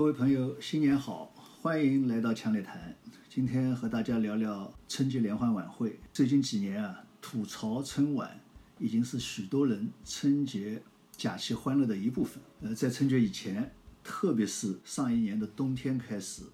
[0.00, 1.30] 各位朋友，新年好，
[1.60, 2.96] 欢迎来到强烈谈。
[3.28, 6.00] 今天和大家聊聊春节联欢晚会。
[6.10, 8.40] 最近几年啊，吐槽春晚
[8.78, 10.82] 已经是许多人春节
[11.18, 12.42] 假期欢乐的一部分。
[12.62, 13.70] 呃，在春节以前，
[14.02, 16.44] 特别是上一年的冬天开始，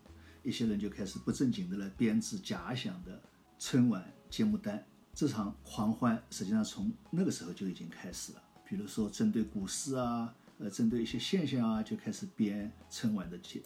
[0.42, 3.23] 一些人就开始不正经的来编制假想的
[3.60, 4.84] 春晚节目单。
[5.15, 8.42] 这场狂欢实际上从那个时候就已经开始了。
[8.68, 10.34] 比如说，针对股市啊。
[10.59, 13.60] 呃，针对一些现象啊，就开始编春晚的节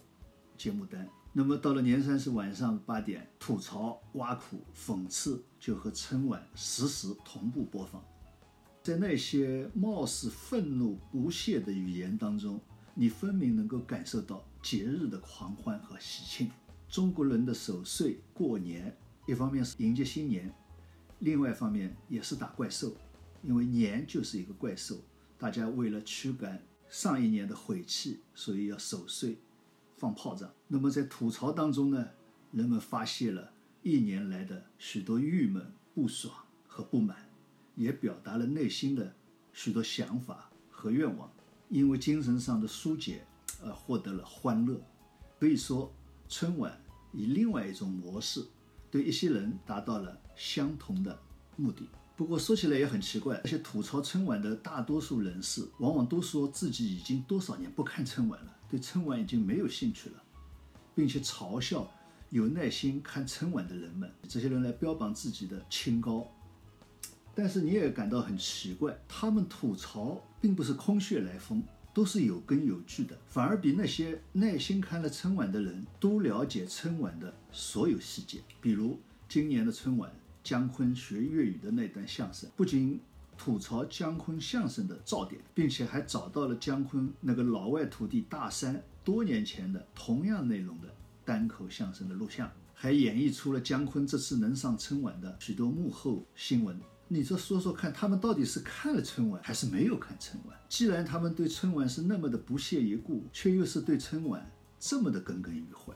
[0.57, 1.07] 节目单。
[1.31, 8.03] 那么到了年三十晚上八点，吐槽、挖苦、讽刺就和春晚实时同步播放。
[8.83, 12.59] 在那些貌似愤怒不屑的语言当中，
[12.93, 16.51] 你分明能够感受到节日的狂欢和喜庆。
[16.89, 18.93] 中国人的守岁过年，
[19.25, 20.53] 一方面是迎接新年，
[21.19, 22.93] 另外一方面也是打怪兽，
[23.43, 24.97] 因为年就是一个怪兽。
[25.37, 26.61] 大家为了驱赶。
[26.91, 29.37] 上一年的晦气，所以要守岁、
[29.95, 30.51] 放炮仗。
[30.67, 32.09] 那么在吐槽当中呢，
[32.51, 36.35] 人们发泄了一年来的许多郁闷、不爽
[36.67, 37.29] 和不满，
[37.75, 39.15] 也表达了内心的
[39.53, 41.31] 许多想法和愿望。
[41.69, 43.25] 因为精神上的疏解
[43.63, 44.77] 而获得了欢乐。
[45.39, 45.89] 可以说，
[46.27, 46.77] 春晚
[47.13, 48.45] 以另外一种模式，
[48.91, 51.17] 对一些人达到了相同的
[51.55, 51.87] 目的。
[52.21, 60.21] 不过说起来也很奇怪，那些吐槽春晚的大多数人士，往往都说自己已经多少年不看春晚了，对春晚已经没有兴趣了，
[60.93, 61.91] 并且嘲笑
[62.29, 64.07] 有耐心看春晚的人们。
[64.29, 66.31] 这些人来标榜自己的清高，
[67.33, 78.37] 但是你也感到很奇怪，他们吐槽并不是空穴来风，都是有根有据的，反而比那些耐心看了春晚的人都了解春晚的所有细节。
[78.61, 80.13] 比如今年的春晚。
[80.43, 82.99] 姜昆学粤语的那段相声，不仅
[83.37, 90.87] 吐槽姜昆相声的噪点，并且还找到了姜昆那个老外徒弟大山多年前的同样内容的
[91.25, 96.79] 单口相声的录像，还演绎出了姜昆这次能上春晚的许多幕后新闻。
[97.07, 100.57] 你说说说看，他们到底是看了春晚还是没有看春晚？
[100.69, 105.93] 既然他们对春晚是那么的不屑一顾，却又是对春晚这么的耿耿于怀，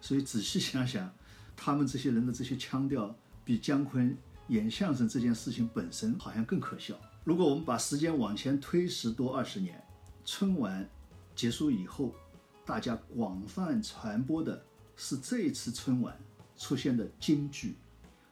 [0.00, 1.12] 所以仔细想想，
[1.54, 3.14] 他们这些人的这些腔调。
[3.44, 4.16] 比姜昆
[4.48, 6.98] 演相声这件事情本身好像更可笑。
[7.24, 9.82] 如果我们把时间往前推十多二十年，
[10.24, 10.88] 春晚
[11.34, 12.14] 结束以后，
[12.64, 14.64] 大家广泛传播的
[14.96, 16.18] 是这一次春晚
[16.56, 17.76] 出现的京剧，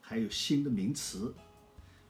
[0.00, 1.34] 还有新的名词。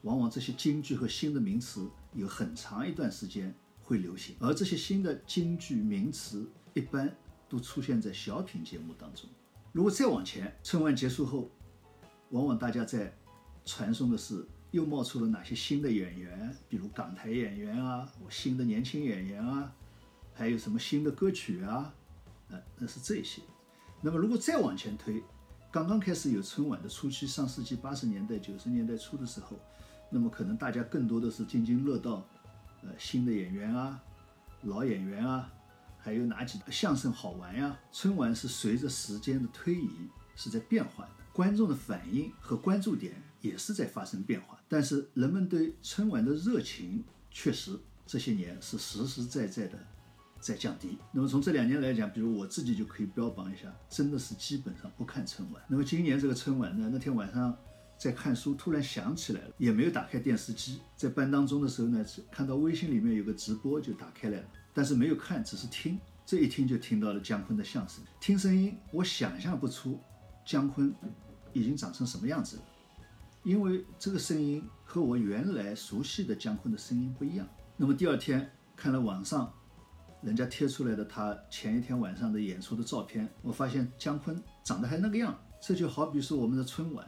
[0.02, 7.12] 往往这些京剧和新的名词有很长一段时间会流行，而这些新的京剧名词一般
[7.48, 9.28] 都出现在小品节目当中。
[9.72, 11.50] 如果再往前，春晚结束后。
[12.32, 13.14] 往往大家在
[13.64, 19.70] 传颂的是又冒出了哪些新的演员，比如港台演员啊，我新的年轻演员啊，
[20.34, 21.94] 还有什么新的歌曲啊，
[22.48, 23.42] 呃，那是这些。
[24.00, 25.22] 那么如果再往前推，
[25.70, 29.58] 刚刚开始有春晚的初期，上世纪八十年代、九十年代初的时候，
[30.10, 32.26] 那么可能大家更多的是津津乐道，
[32.82, 34.02] 呃，新的演员啊，
[34.62, 35.52] 老演员啊，
[35.98, 37.78] 还有哪几个相声好玩呀？
[37.92, 39.90] 春晚是随着时间的推移
[40.36, 41.10] 是在变化的。
[41.32, 49.78] 观众的反应和关注点也是在发生变化，但是人们对春晚的热情确实这些年是实实在在的
[50.38, 50.98] 在降低。
[51.10, 55.62] 那么从这两年来讲，比如我自己就可以标榜一下，真的是基本上不看春晚。
[55.68, 57.56] 那么今年这个春晚呢，那天晚上
[57.96, 64.44] 在看书，突然想起来了，也没有打开电视机，在班当中的时候呢，看到微信里面有个直播就打开来了，
[64.74, 65.98] 但是没有看，只是听。
[66.26, 69.98] 这一听就听到了姜昆的相声，听声音我想象不出。
[70.44, 70.94] 姜昆
[71.52, 72.62] 已经长成什么样子了？
[73.44, 77.46] 因为这个声音和我原来熟悉的姜昆的声音不一样。
[77.76, 79.52] 那么第二天看了网上
[80.22, 85.36] 人家贴出来的他前一天晚上的演出的照片，我发现姜昆长得还那个样。
[85.60, 87.04] 这就好比说我们的春晚，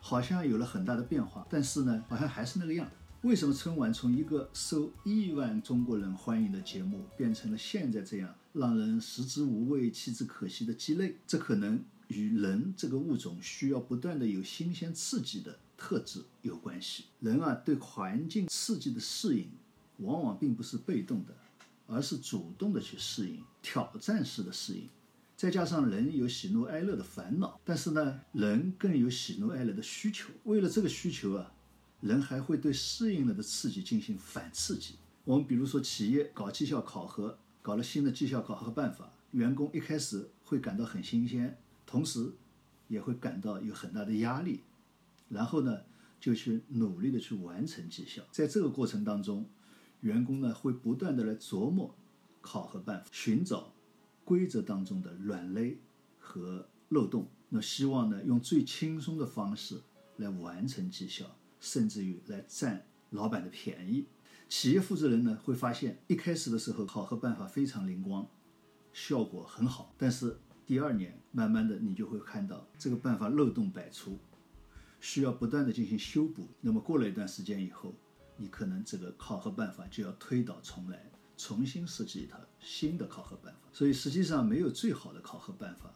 [0.00, 2.88] 好像有了很大的变化，但是呢，好像还是那个样。
[3.22, 11.16] 为什么春晚从一个受亿万中国人欢迎的节目，变成了现在这样让人食之无味、弃之可惜的鸡肋？
[11.26, 11.82] 这可能。
[12.08, 17.04] 与人这个物种需要不断的有新鲜刺激的特质有关系。
[17.20, 19.48] 人啊，对环境刺激的适应，
[19.98, 21.36] 往往并不是被动的，
[21.86, 24.88] 而是主动的去适应，挑战式的适应。
[25.36, 30.30] 再加上人有喜怒哀乐的烦恼，但是呢，人更有喜怒哀乐的需求。
[30.44, 31.52] 为了这个需求啊，
[32.00, 34.94] 人还会对适应了的刺激进行反刺激。
[35.24, 41.58] 我们比如说，企业搞绩效考核，搞了新的绩效考核办法，员工一开始会感到很新鲜。
[41.86, 42.34] 同时，
[42.88, 44.64] 也会感到有很大的压力，
[45.28, 45.82] 然后呢，
[46.20, 48.22] 就去努力的去完成绩效。
[48.32, 49.48] 在这个过程当中，
[50.00, 51.94] 员工呢会不断的来琢磨
[52.40, 53.72] 考核办法，寻找
[54.24, 55.78] 规则当中的软肋
[56.18, 57.28] 和漏洞。
[57.48, 59.80] 那希望呢，用最轻松的方式
[60.16, 61.24] 来完成绩效，
[61.60, 64.06] 甚至于来占老板的便宜。
[64.48, 68.28] 企业负责人呢，会发现一开始的时候考核办法非常灵光，
[68.92, 74.18] 效果很好，但是第二年慢慢的你就会看到这个办法漏洞百出，
[74.98, 76.48] 需要不断的进行修补。
[76.60, 77.94] 那么过了一段时间以后，
[78.36, 83.60] 你可能这个考核办法就要推倒重来，重新设计一套新的考核办法。
[83.72, 85.94] 所以实际上没有最好的考核办法，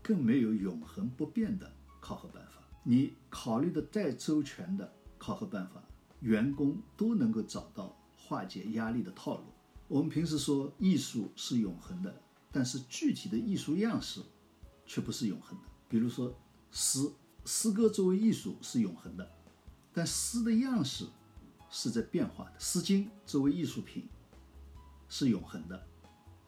[0.00, 1.68] 更没有永恒不变的
[2.00, 2.62] 考核办法。
[2.84, 5.82] 你考虑的再周全的考核办法，
[6.20, 9.44] 员工都能够找到化解压力的套路。
[9.88, 12.14] 我们平时说艺术是永恒的，
[12.52, 14.20] 但是具体的艺术样式
[14.86, 15.64] 却不是永恒的。
[15.88, 16.32] 比如说
[16.70, 17.10] 诗，
[17.44, 19.28] 诗歌作为艺术是永恒的，
[19.92, 21.06] 但诗的样式。
[21.74, 24.06] 是在变化的，《诗经》作为艺术品
[25.08, 25.86] 是永恒的。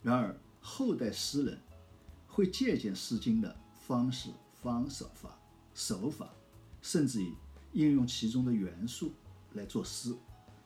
[0.03, 1.59] 然而，后代诗人
[2.27, 3.57] 会借鉴《诗经》的
[3.87, 4.29] 方式、
[4.61, 5.35] 方手法、
[5.73, 6.29] 手法，
[6.83, 7.33] 甚至于
[7.73, 9.13] 应用其中的元素
[9.53, 10.15] 来做诗，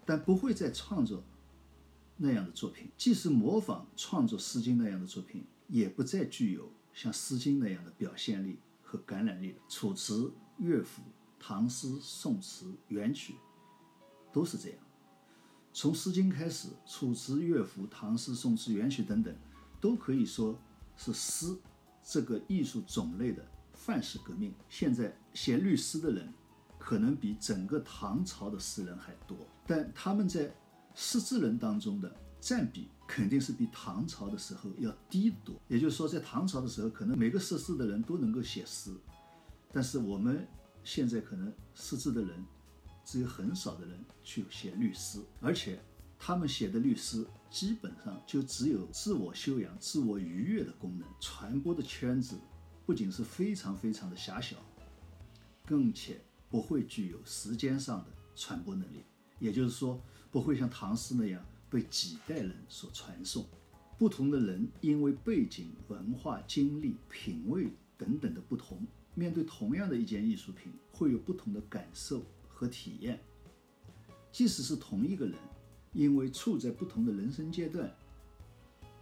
[0.06, 1.24] 但不会再创作
[2.20, 2.90] 那样的作品。
[2.96, 9.58] 即使模仿创作《诗经》那样的作品，也不再具有像《诗经》那样的表现力和感染力了。
[9.68, 11.02] 楚辞、乐府、
[11.40, 13.36] 唐诗、宋词、元曲。
[14.32, 14.78] 都是这样，
[15.74, 19.36] 从《诗经》开始，楚辞、乐府、唐诗、宋词、元曲等等，
[19.82, 20.56] 都可以说
[20.96, 21.58] 是诗
[22.04, 23.44] 这个艺术种类的
[23.74, 24.54] 范式革命。
[24.70, 26.32] 现在写律诗的人，
[26.78, 30.56] 可能比整个唐朝的诗人还多，但他们在
[30.96, 35.56] 识字人当中的占比肯定是比唐朝的时候要低得多。
[35.68, 38.92] 也就是说，在唐朝的时候，可能每个识字的人都能够写诗，
[39.72, 40.48] 但是我们
[40.84, 42.46] 现在可能识字的人。
[43.06, 45.82] 只有很少的人去写律诗，而且
[46.20, 52.38] 他们写的律诗基本上就只有自我修养、自我愉悦的功能，传播的圈子
[52.86, 54.58] 不仅是非常非常的狭小，
[55.66, 56.22] 更且
[56.52, 59.04] 不会具有时间上的传播能力。
[59.40, 60.00] 也就是说，
[60.32, 63.46] 不会像唐诗那样被几代人所传颂。
[63.98, 67.68] 不同的人因为背景、文化、经历、品味
[67.98, 68.86] 等等的不同，
[69.16, 72.24] 面对同样的一件艺术品，会有不同的感受。
[72.52, 73.18] 和体验，
[74.34, 75.34] 即使是同一个人，
[75.94, 77.90] 因为处在不同的人生阶段，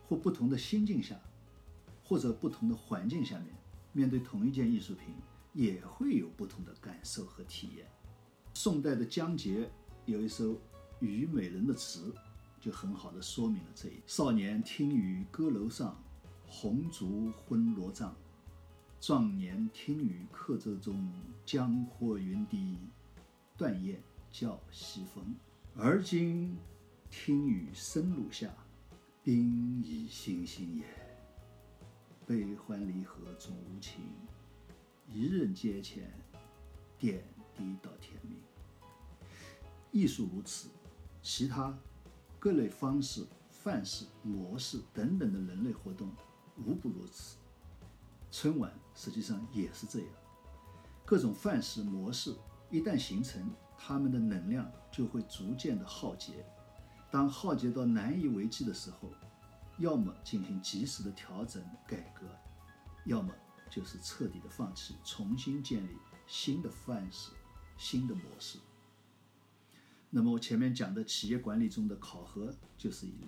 [0.07, 1.19] 或不同的心境下，
[2.03, 3.47] 或者不同的环境下面，
[3.93, 5.15] 面对同一件艺术品，
[5.53, 7.87] 也会有不同的感受和体验。
[8.53, 9.67] 宋代的江节
[10.05, 10.53] 有一首
[10.99, 12.13] 《虞美人》的词，
[12.59, 15.95] 就很好的说明了这一少年听雨歌楼上，
[16.47, 18.11] 红烛昏罗帐；
[18.99, 21.11] 壮年听雨客舟中，
[21.45, 22.77] 江阔云低。
[23.55, 23.99] 断雁
[24.31, 25.35] 叫西风，
[25.75, 26.55] 而今
[27.09, 28.51] 听雨深路下，
[29.23, 30.83] 冰已星星也。
[32.25, 34.01] 悲欢离合总无情，
[35.11, 36.11] 一任阶前，
[36.99, 37.23] 点
[37.55, 38.37] 滴到天明。
[39.91, 40.69] 艺术如此，
[41.29, 41.77] 其他
[42.39, 46.09] 各类方式、范式、模式等等的人类活动
[46.55, 47.35] 无不如此。
[48.31, 50.07] 春晚实际上也是这样，
[51.03, 52.33] 各种范式模式。
[52.69, 56.45] 一旦形成，他们的能量就会逐渐的耗竭。
[57.11, 59.11] 当耗竭到难以为继的时候，
[59.79, 62.25] 要么进行及时的调整改革，
[63.03, 63.33] 要么
[63.69, 67.31] 就是彻底的放弃，重新建立新的范式、
[67.77, 68.59] 新的模式。
[70.17, 73.27] 那么我前面讲的企业管理中的考核就是一例。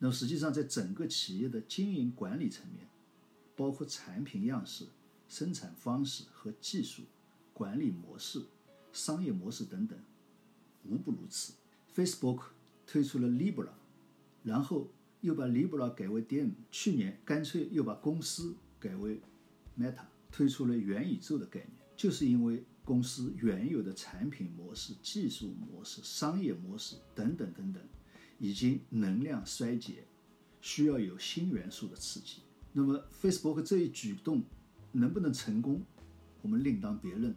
[0.00, 2.88] 那么实际上，在整个企业的经营管理层面，
[3.54, 4.86] 包括产品样式、
[5.28, 7.04] 生产方式和技术。
[7.54, 8.42] 管理模式、
[8.92, 9.96] 商业模式等等，
[10.88, 11.52] 无不如此。
[11.94, 12.40] Facebook
[12.86, 13.68] 推出了 Libra，
[14.42, 14.88] 然后
[15.20, 19.20] 又把 Libra 改为 DM，去年干脆又把公司改为
[19.78, 27.82] Meta，推出了元宇宙的概念，就是因为公司原有的产品模式、技术模式、商业模式等等等等，
[28.38, 30.04] 已经能量衰竭，
[30.60, 32.42] 需要有新元素的刺激。
[32.72, 34.42] 那么 Facebook 这一举动
[34.90, 35.82] 能不能成功？
[36.40, 37.32] 我们另当别论，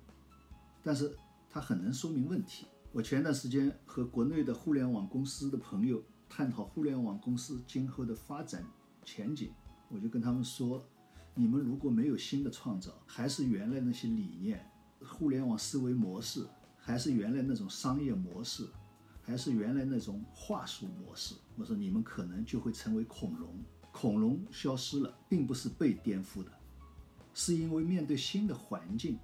[0.81, 1.15] 但是
[1.49, 2.65] 它很能说明问题。
[2.91, 8.65] 我前段时间和国内的互联网公司的朋友探讨互联网公司今后的发展
[9.03, 9.51] 前景，
[9.89, 10.83] 我就跟他们说：
[11.35, 14.65] 你们如果没有新的创造，还是原来那些理念、
[15.01, 16.45] 互联网思维模式，
[16.77, 18.67] 还是原来那种商业模式，
[19.21, 23.49] 还是原来那种话术模式，我说你们可能就会成为恐龙。
[23.91, 26.51] 恐龙消失了，并不是被颠覆的。
[27.33, 29.17] 是因为面对新的环境，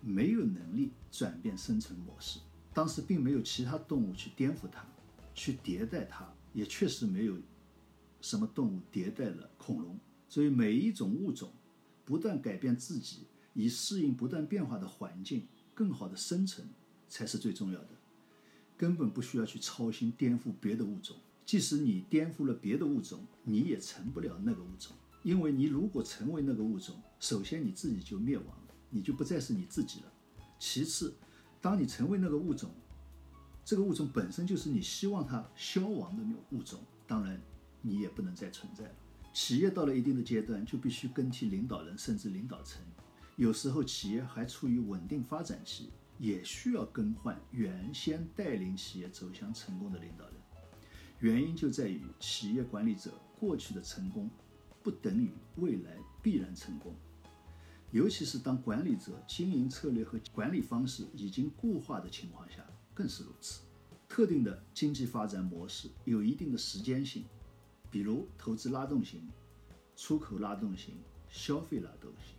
[0.00, 2.38] 没有能力转变生存模式。
[2.72, 4.86] 当时并没有其他动物去颠覆它，
[5.34, 7.36] 去迭代它，也确实没有
[8.20, 9.98] 什么动物迭代了恐龙。
[10.28, 11.50] 所以每一种物种
[12.04, 16.68] 不断改变自己，以适应不断变化的环境，更好的生存
[17.08, 17.88] 才是最重要的。
[18.76, 21.16] 根本不需要去操心颠覆别的物种。
[21.44, 24.94] 即使你颠覆了别的物种，你也成不了那个物种。
[25.22, 30.12] 因为你如果成为那个物种，首先你自己就灭亡了，你就不再是你自己了。
[30.58, 31.14] 其次，
[31.60, 32.70] 当你成为那个物种，
[33.64, 37.40] 这个物种本身就是你希望它消亡的物种，当然
[37.80, 38.94] 你也不能再存在了。
[39.32, 42.82] 企业到了一定的阶段，就必须更替领导人，甚至领导层。
[43.38, 50.34] 有时候企业还处于稳定发展期，也需要更换原先带领企业走向成功的领导人。
[51.20, 54.28] 原因就在于企业管理者过去的成功，
[54.82, 56.92] 不等于未来必然成功。
[57.92, 63.60] 尤其是当管理者经营策略和管理方式已经固化的情况下，更是如此。
[64.08, 67.24] 特定的经济发展模式有一定的时间性。
[67.88, 69.30] 比如投资拉动型、
[69.94, 70.96] 出口拉动型、
[71.30, 72.34] 消费拉动型，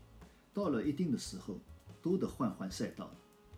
[0.53, 1.60] 到了一定的时候，
[2.01, 3.12] 都得换换赛道，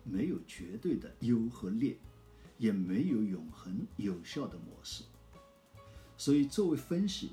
[0.04, 1.96] 没有绝对的优和劣，
[2.58, 5.04] 也没有永恒有效的模式。
[6.16, 7.32] 所以，作为分析，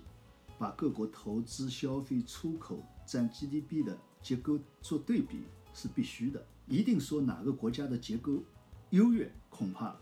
[0.57, 5.41] 把各国投资、消费、出口占 GDP 的结构做对比
[5.73, 6.43] 是必须的。
[6.67, 8.43] 一定说哪个国家的结构
[8.91, 9.95] 优越，恐怕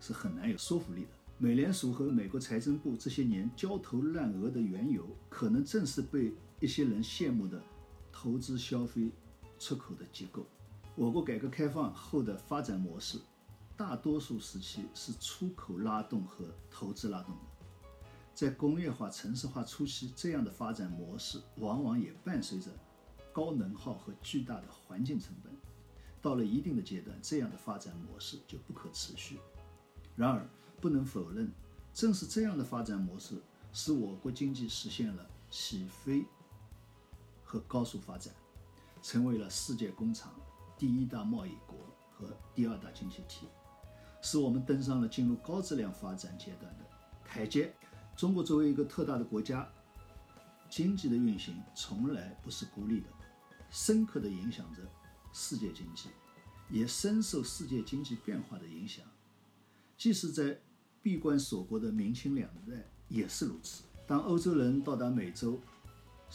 [0.00, 1.08] 是很难有说服力的。
[1.38, 7.60] 美联储和美国财政部这些年焦头烂额的缘由，可能正是被一些人羡慕的
[8.14, 9.10] 投资、消费、
[9.58, 10.46] 出口的结构。
[10.94, 13.18] 我国改革开放后的发展模式，
[13.76, 17.40] 大多数时期是出口拉动和投资拉动的。
[18.32, 22.70] 在工业化、城市化初期，这样的发展模式往往也伴随着
[23.32, 25.52] 高能耗和巨大的环境成本。
[26.22, 29.38] 到了一定的阶段，这样的发展模式就不可持续。
[30.14, 30.48] 然而，
[30.80, 31.52] 不能否认，
[31.92, 33.42] 正是这样的发展模式，
[33.72, 36.24] 使我国经济实现了起飞
[37.54, 38.34] 和高速发展，
[39.00, 40.34] 成为了世界工厂、
[40.76, 41.78] 第一大贸易国
[42.10, 43.46] 和第二大经济体，
[44.20, 46.84] 使我们登上了进入高质量发展阶段的
[47.24, 47.72] 台阶。
[48.16, 49.68] 中国作为一个特大的国家，
[50.68, 53.06] 经济的运行从来不是孤立的，
[53.70, 54.82] 深刻地影响着
[55.32, 56.08] 世界经济，
[56.68, 59.06] 也深受世界经济变化的影响。
[59.96, 60.60] 即使在
[61.00, 63.84] 闭关锁国的明清两代也是如此。
[64.08, 65.60] 当欧洲人到达美洲，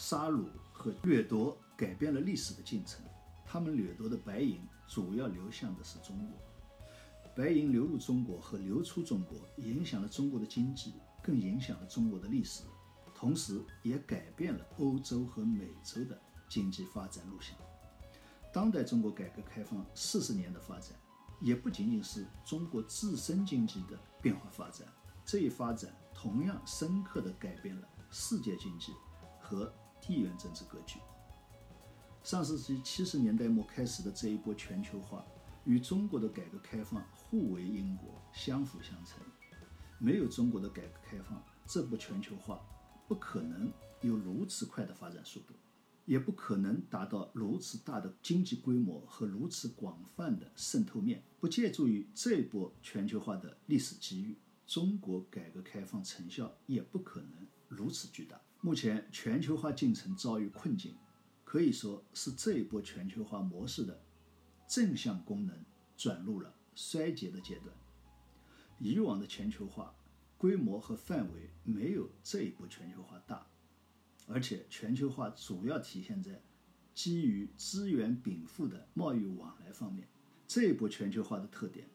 [0.00, 3.04] 杀戮和掠夺改变了历史的进程。
[3.44, 6.38] 他们掠夺的白银主要流向的是中国，
[7.36, 12.62] 白银流入中国和流出中国，影响了中国的经济，更影响了中国的历史，
[13.14, 17.54] 同时也改变了欧洲和美洲的经济发展路线。
[18.50, 20.98] 当代中国改革开放四十年的发展。
[21.42, 24.86] 也不仅仅是中国自身经济的变化发展，
[25.24, 28.92] 这一发展同样深刻地改变了世界经济
[29.40, 30.98] 和地缘政治格局。
[32.22, 35.24] 上世纪七十年代末开始的这一波全球化，
[35.64, 39.22] 与中国的改革开放互为因果，相辅相成。
[39.98, 42.60] 没有中国的改革开放，这波全球化
[43.08, 45.54] 不可能有如此快的发展速度。
[46.06, 51.22] 也不可能达到如此大的经济规模和如此广泛的渗透面。
[51.38, 58.40] 不借助于这波全球化的历史机遇，中国改革开放成效也不可能如此巨大。
[58.60, 60.94] 目前全球化进程遭遇困境，
[61.44, 64.02] 可以说是这一波全球化模式的
[64.68, 65.64] 正向功能
[65.96, 67.74] 转入了衰竭的阶段。
[68.78, 69.94] 以往的全球化
[70.36, 73.46] 规模和范围没有这一波全球化大。
[74.26, 76.40] 而且，全球化主要体现在
[76.94, 80.06] 基于资源禀赋的贸易往来方面。
[80.46, 81.88] 这一波全球化的特点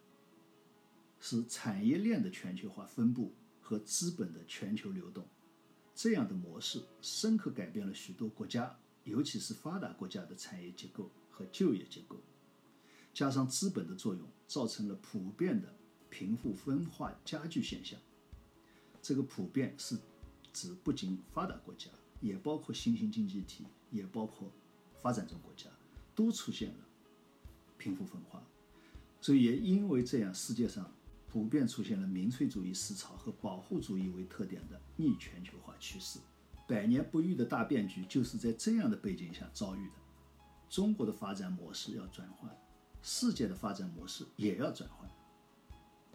[1.19, 5.27] 是产业链的全球化分布和资本的全球流动。
[5.95, 12.17] 这样的模式深刻改变了许多国家，尤其是发达国家的产业结构和就业结构。
[13.13, 15.73] 加上资本的作用，造成了普遍的
[16.09, 17.99] 贫富分化加剧现象。
[19.01, 19.97] 这个普遍是
[20.51, 21.89] 指不仅发达国家。
[22.21, 24.49] 也包括新兴经济体，也包括
[24.99, 25.69] 发展中国家，
[26.15, 26.75] 都出现了
[27.77, 28.41] 贫富分化，
[29.21, 30.91] 所以也因为这样，世界上
[31.35, 36.17] 普遍出现了民粹主义思潮和保护主义为特点的逆全球化趋势。
[36.65, 39.95] 百年不遇的大变局就是在这样的背景下遭遇的。
[40.69, 42.49] 中国的发展模式要转换，
[43.01, 45.11] 世界的发展模式也要转换。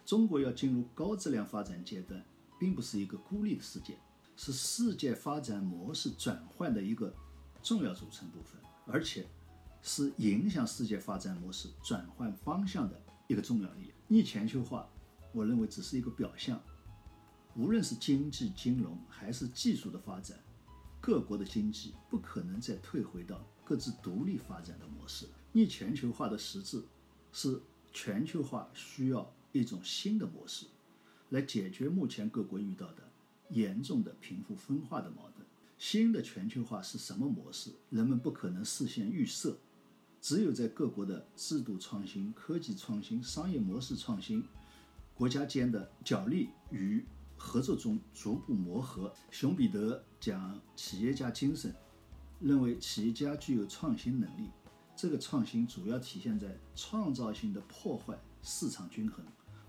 [0.07, 2.25] 中国要进入高质量发展阶段，
[2.59, 3.99] 并不是一个孤立的事件。
[4.37, 7.15] 是世界发展模式转换的一个
[7.63, 9.29] 重要组成部分，而且
[9.83, 12.99] 是影响世界发展模式转换方向的
[13.29, 13.93] 一个重要力量。
[14.09, 14.89] 逆全球化，
[15.33, 16.61] 我认为只是一个表象，
[17.57, 20.39] 无论是经济、金融还是技术的发展，
[21.01, 25.27] 各国的经济不可能再退回到各自独立发展的模式。
[25.53, 26.83] 逆全球化的实质
[27.33, 27.61] 是
[27.93, 30.67] 全球化需要一种新的模式，
[31.31, 33.03] 来解决目前各国遇到的
[33.51, 35.47] 严重的贫富分化的矛盾。
[35.77, 37.71] 新的全球化是什么模式？
[37.89, 39.59] 人们不可能事先预设，
[40.21, 44.45] 只有在各国的制度创新、科技创新、商业模式创新、
[45.21, 47.05] 国家间的角力与
[47.37, 49.15] 合作中逐步磨合。
[49.31, 51.77] 熊彼得讲企业家精神，
[52.39, 54.49] 认为企业家具有创新能力。
[54.97, 59.23] 这个创新主要体现在创造性的破坏市场均衡，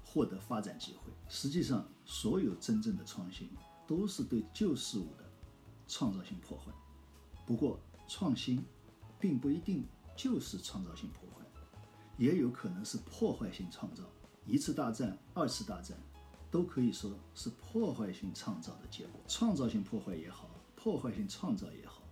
[0.05, 1.11] 获得发展机会。
[1.27, 3.49] 实际上，所有真正的创新
[3.85, 5.29] 都是对旧事物的
[5.85, 6.71] 创造性破坏。
[7.45, 7.77] 不过，
[8.07, 8.63] 创新
[9.19, 9.83] 并不一定
[10.15, 11.45] 就是创造性破坏，
[12.15, 14.05] 也有可能是破坏性创造。
[14.45, 15.97] 一次大战、二次大战
[16.49, 19.21] 都可以说是破坏性创造的结果。
[19.27, 22.03] 创造性破坏也好，破坏性创造也好，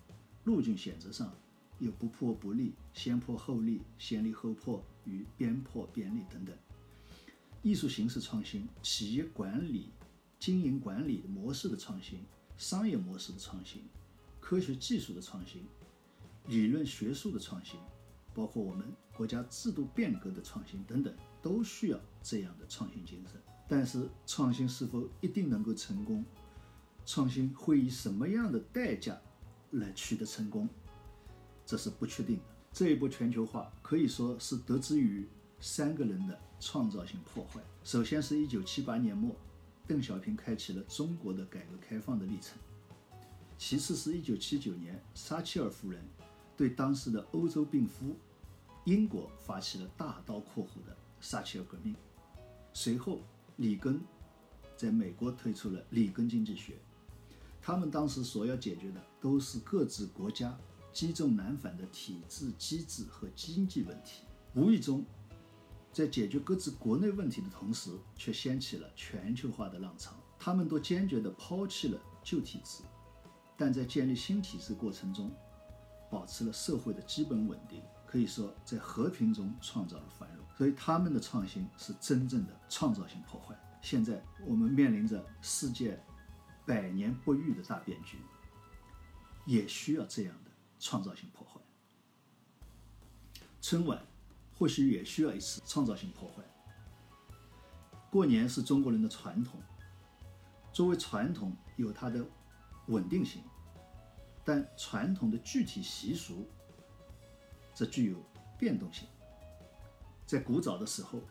[0.43, 1.33] 路径选择上。
[1.79, 6.53] 有不破不立、先破后立、先立后破与边破边立等等。
[7.61, 9.89] 艺术形式创新、企业管理、
[10.37, 12.19] 经营管理模式的创新、
[12.57, 13.81] 商业模式的创新、
[14.41, 15.65] 科学技术的创新、
[16.47, 17.79] 理论学术的创新，
[18.33, 23.41] 包括我们国家制度变革的创新等等，都需要这样的创新精神。
[23.67, 26.25] 但是，创新是否一定能够成功？
[27.05, 29.19] 创新会以什么样的代价
[29.71, 30.67] 来取得成功？
[31.65, 32.43] 这是不确定的。
[32.71, 35.27] 这一波全球化可以说是得之于
[35.59, 37.59] 三个人的创造性破坏。
[37.83, 39.35] 首先是一九七八年末，
[39.87, 42.57] 邓小平开启了中国的改革开放的历程；
[43.57, 46.03] 其次是一九七九年，撒切尔夫人
[46.55, 48.15] 对当时的欧洲病夫
[48.85, 51.93] 英国发起了大刀阔斧的撒切尔革命；
[52.73, 53.21] 随后，
[53.57, 54.01] 里根
[54.75, 56.77] 在美国推出了里根经济学。
[57.61, 60.57] 他们当时所要解决的都是各自国家。
[60.91, 64.23] 积重难返的体制机制和经济问题，
[64.55, 65.05] 无意中
[65.93, 70.15] 在解决各自国内问题的同时，却掀起了全球化的浪潮。
[70.39, 72.81] 他们都坚决地抛弃了旧体制，
[73.55, 75.31] 但在建立新体制过程中，
[76.09, 80.38] 保持了社会的基本稳定，可以说在和平中创造了繁荣。
[80.59, 83.57] 所以，他们的创新是真正的创造性破坏。
[83.81, 85.97] 现在我们面临着世界
[86.65, 88.19] 百年不遇的大变局，
[89.45, 90.51] 也需要这样的。
[90.81, 91.59] 创造性破坏，
[93.61, 94.01] 春晚
[94.57, 96.41] 或许也需要一次创造性破坏。
[98.09, 99.61] 过年是中国人的传统，
[100.71, 102.25] 作为传统有它的
[102.87, 103.43] 稳定性，
[104.45, 106.49] 但传统的具体习俗
[107.73, 108.17] 则具有
[108.57, 109.05] 变动性。
[110.29, 111.23] 在古早的时候，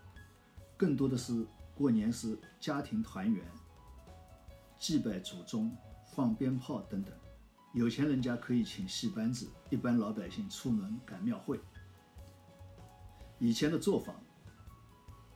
[0.76, 3.46] 更多的是过年是家庭团圆、
[4.76, 5.70] 祭拜祖宗、
[6.16, 7.14] 放鞭炮等等。
[7.72, 11.61] 有钱人家可以请戏班子，一般老百姓出门赶庙会。
[13.38, 14.16] 以前的作坊，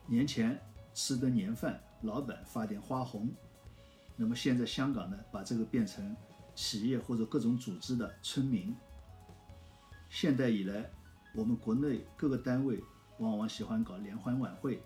[0.07, 0.59] 年前
[0.93, 3.33] 吃顿年饭，老板发点花红。
[4.17, 6.13] 那么现在香港呢，把这个变成
[6.53, 8.75] 企业或者各种组织的村民。
[10.09, 10.91] 现代以来，
[11.33, 12.83] 我们国内各个单位
[13.23, 14.83] 往往喜欢搞联欢晚会，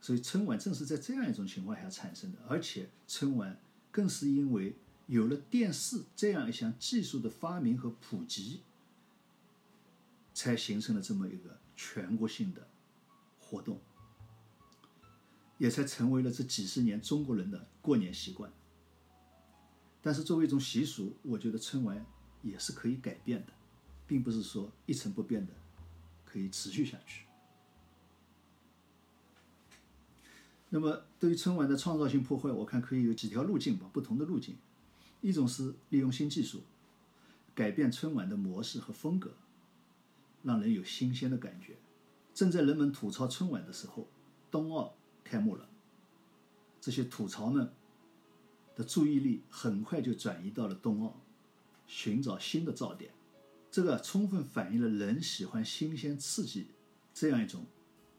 [0.00, 3.58] 所以春晚正是在这样一种情况下产生的，而且春晚
[3.90, 4.76] 更是因为。
[5.06, 8.60] 有了电视这样一项技术的发明和普及，
[10.32, 12.68] 才形成了这么一个全国性的
[13.40, 13.80] 活动，
[15.58, 18.52] 也才成为了这几十年中国人的过年习惯。
[20.00, 22.06] 但是作为一种习俗，我觉得春晚
[22.42, 23.52] 也是可以改变的，
[24.06, 25.52] 并不是说一成不变的
[26.30, 27.24] 可以持续下去。
[30.68, 34.56] 那么对于春晚的创造性破坏，我看可以有几条路径吧，不同的路径。
[35.20, 36.62] 一种是利用新技术
[37.54, 39.34] 改变春晚的模式和风格，
[40.44, 41.76] 让人有新鲜的感觉。
[42.32, 44.08] 正在人们吐槽春晚的时候，
[44.50, 45.68] 冬奥开幕了，
[46.80, 47.72] 这些吐槽们
[48.76, 51.20] 的注意力很快就转移到了冬奥，
[51.88, 53.12] 寻找新的噪点。
[53.70, 56.68] 这个充分反映了人喜欢新鲜刺激
[57.14, 57.64] 这样一种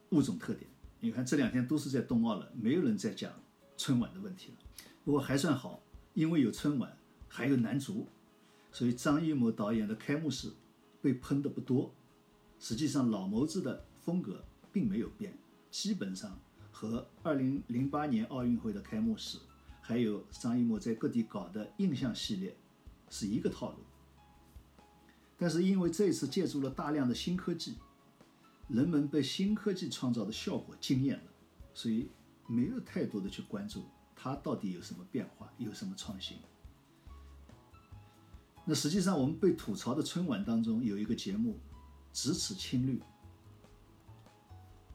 [0.10, 0.70] 物种特点。
[1.00, 3.34] 你看这两天都是在冬奥了，没有人在讲
[3.78, 4.58] 春晚的问题了。
[5.04, 5.82] 不过还算好。
[6.14, 6.98] 因为有春晚，
[7.30, 8.06] 还有男足，
[8.70, 10.52] 所以张艺谋导演的开幕式
[11.02, 11.96] 被喷的不多。
[12.60, 15.34] 实际上，老谋子的风格并没有变，
[15.70, 16.38] 基本上
[16.70, 19.38] 和2008年奥运会的开幕式，
[19.80, 22.58] 还有张艺谋在各地搞的印象系列
[23.10, 23.78] 是一个套路。
[25.42, 27.80] 但是因为这次借助了大量的新科技，
[28.68, 31.32] 人们被新科技创造的效果惊艳了，
[31.74, 32.12] 所以
[32.46, 33.84] 没有太多的去关注
[34.16, 36.38] 它到底有什么变化，有什么创新。
[38.66, 41.60] 那实际上，我们被吐槽的春晚当中有一个节目
[42.16, 43.00] 《咫尺青绿》，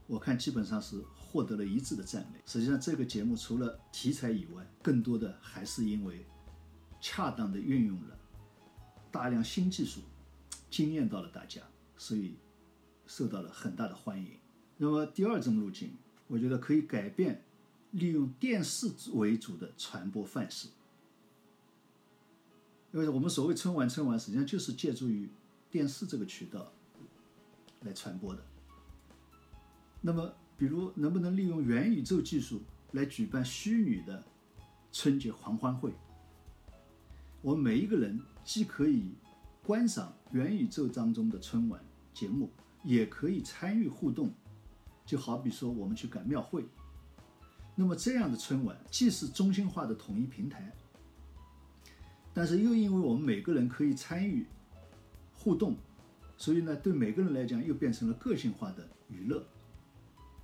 [0.07, 2.41] 我看基本上是获得了一致的赞美。
[2.47, 6.25] 实际上，这个节目除了题材以外，更多的还是因为
[7.01, 8.17] 恰当的运用了
[9.11, 10.01] 大量新技术，
[10.71, 11.63] 惊艳到了大家，
[11.97, 12.35] 所以
[13.07, 14.33] 受到了很大的欢迎。
[14.77, 15.93] 那么第二种路径，
[16.27, 17.43] 我觉得可以改变
[17.93, 20.69] 利用电视为主的传播范式。
[22.93, 25.29] 因为我们所谓春晚，春晚实际上就是借助于
[25.71, 26.73] 电视这个渠道
[27.83, 28.43] 来传播的。
[30.01, 34.25] 那么，比如能不能利用元宇宙技术来举办虚拟的
[34.93, 35.93] 春节狂欢会？
[37.43, 39.11] 我们每一个人既可以
[39.67, 42.49] 观赏元宇宙当中的春晚节目，
[42.85, 44.33] 也可以参与互动。
[45.05, 46.65] 就好比说，我们去赶庙会，
[47.75, 50.73] 那么这样的春晚既是中心化的统一平台。
[52.33, 54.47] 但是又因为我们每个人可以参与
[55.35, 55.77] 互动，
[56.37, 59.45] 所以呢，对每个人来讲又变成了个性化的娱乐。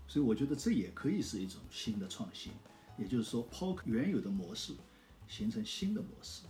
[0.09, 2.51] 所以我觉得这也可以是一种新的创新，
[2.99, 4.73] 也就是说抛开原有的模式，
[5.29, 6.43] 形成新的模式。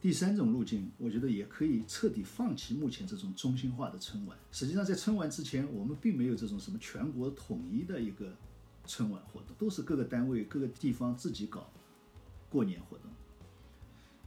[0.00, 4.38] 第三种路径，我觉得也可以彻底放弃目前这种中心化的春晚。
[4.50, 8.34] 实际上，在春晚之前，我们并没有这种什么全国统一的一个
[8.86, 11.70] 春晚活动，都是各个单位、各个地方自己搞
[12.48, 13.10] 过年活动。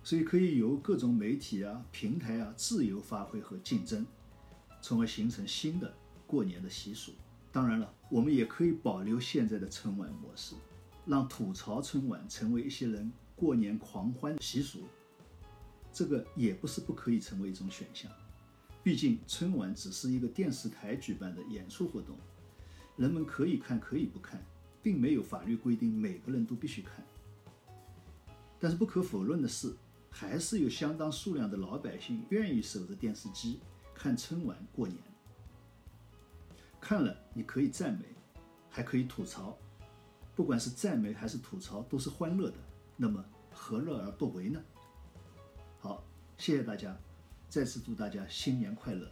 [0.04, 4.06] 所以可以由各种媒体啊、平台啊自由发挥和竞争，
[4.80, 5.92] 从而形成新的
[6.28, 7.14] 过年的习俗。
[7.52, 10.54] 当然了，我们也可以保留现在的春晚模式，
[11.08, 14.82] 让吐槽春晚成为一些人过年狂欢的习俗。
[15.94, 18.12] 这个也不是不可以成为一种选项。
[18.84, 22.18] 毕竟春晚只是一个电视台举办的演出活动，
[22.98, 24.44] 人们可以看可以不看，
[24.82, 27.06] 并没有法律规定每个人都必须看。
[28.60, 29.74] 但是不可否认的是。
[30.16, 33.60] 还是有相当数量的老百姓愿意守着电视机
[33.96, 34.96] 看春晚过年。
[36.80, 38.06] 看了你可以赞美，
[38.70, 39.58] 还可以吐槽，
[40.36, 42.58] 不管是赞美还是吐槽都是欢乐的。
[42.96, 44.64] 那么何乐而不为呢？
[45.84, 46.02] 好，
[46.38, 46.98] 谢谢大家，
[47.50, 49.06] 再次祝大家新年快乐。